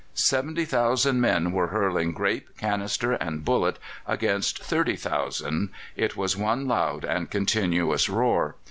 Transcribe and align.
Seventy 0.15 0.65
thousand 0.65 1.21
men 1.21 1.51
were 1.51 1.67
hurling 1.67 2.11
grape, 2.11 2.57
canister, 2.57 3.11
and 3.11 3.45
bullet 3.45 3.77
against 4.07 4.57
30,000. 4.63 5.69
It 5.95 6.17
was 6.17 6.35
one 6.35 6.67
loud 6.67 7.05
and 7.05 7.29
continuous 7.29 8.09
roar. 8.09 8.55